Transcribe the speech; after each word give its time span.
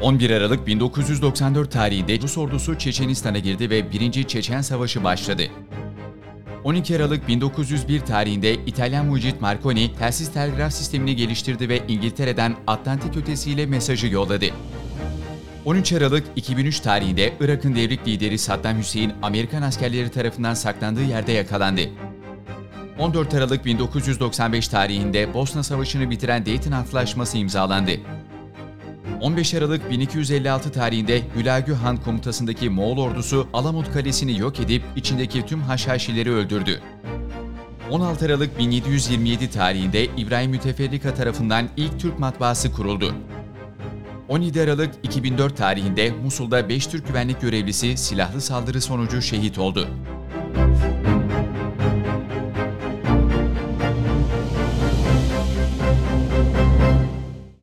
11 0.00 0.30
Aralık 0.30 0.66
1994 0.66 1.70
tarihinde 1.70 2.20
Rus 2.20 2.38
ordusu 2.38 2.78
Çeçenistan'a 2.78 3.38
girdi 3.38 3.70
ve 3.70 3.92
1. 3.92 4.24
Çeçen 4.24 4.60
Savaşı 4.60 5.04
başladı. 5.04 5.42
12 6.64 6.96
Aralık 6.96 7.28
1901 7.28 8.00
tarihinde 8.00 8.54
İtalyan 8.54 9.06
mucit 9.06 9.40
Marconi 9.40 9.94
telsiz 9.98 10.32
telgraf 10.32 10.72
sistemini 10.72 11.16
geliştirdi 11.16 11.68
ve 11.68 11.82
İngiltere'den 11.88 12.56
Atlantik 12.66 13.16
ötesiyle 13.16 13.66
mesajı 13.66 14.06
yolladı. 14.06 14.46
13 15.64 15.92
Aralık 15.92 16.24
2003 16.36 16.80
tarihinde 16.80 17.32
Irak'ın 17.40 17.74
devrik 17.74 18.08
lideri 18.08 18.38
Saddam 18.38 18.78
Hüseyin 18.78 19.12
Amerikan 19.22 19.62
askerleri 19.62 20.10
tarafından 20.10 20.54
saklandığı 20.54 21.04
yerde 21.04 21.32
yakalandı. 21.32 21.82
14 22.98 23.34
Aralık 23.34 23.64
1995 23.64 24.68
tarihinde 24.68 25.34
Bosna 25.34 25.62
Savaşı'nı 25.62 26.10
bitiren 26.10 26.46
Dayton 26.46 26.72
Antlaşması 26.72 27.38
imzalandı. 27.38 27.92
15 29.20 29.54
Aralık 29.54 29.90
1256 29.90 30.72
tarihinde 30.72 31.22
Hülagü 31.36 31.74
Han 31.74 31.96
komutasındaki 31.96 32.70
Moğol 32.70 32.98
ordusu 32.98 33.48
Alamut 33.52 33.92
Kalesi'ni 33.92 34.38
yok 34.38 34.60
edip 34.60 34.82
içindeki 34.96 35.46
tüm 35.46 35.60
Haşhaşileri 35.60 36.30
öldürdü. 36.30 36.80
16 37.90 38.24
Aralık 38.26 38.58
1727 38.58 39.50
tarihinde 39.50 40.04
İbrahim 40.04 40.50
Müteferrika 40.50 41.14
tarafından 41.14 41.68
ilk 41.76 42.00
Türk 42.00 42.18
matbaası 42.18 42.72
kuruldu. 42.72 43.14
17 44.28 44.60
Aralık 44.62 44.94
2004 45.02 45.56
tarihinde 45.56 46.10
Musul'da 46.10 46.68
5 46.68 46.86
Türk 46.86 47.06
güvenlik 47.06 47.40
görevlisi 47.40 47.96
silahlı 47.96 48.40
saldırı 48.40 48.80
sonucu 48.80 49.22
şehit 49.22 49.58
oldu. 49.58 49.88